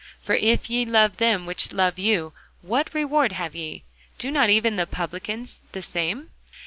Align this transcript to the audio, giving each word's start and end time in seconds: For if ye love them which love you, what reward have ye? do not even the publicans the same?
For 0.19 0.33
if 0.33 0.67
ye 0.67 0.83
love 0.83 1.17
them 1.17 1.45
which 1.45 1.71
love 1.73 1.99
you, 1.99 2.33
what 2.63 2.91
reward 2.91 3.33
have 3.33 3.53
ye? 3.55 3.83
do 4.17 4.31
not 4.31 4.49
even 4.49 4.75
the 4.75 4.87
publicans 4.87 5.61
the 5.73 5.83
same? 5.83 6.31